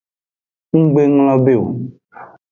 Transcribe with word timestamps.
Nggbe 0.79 1.01
nglongbe 1.09 1.53
o. 1.63 1.65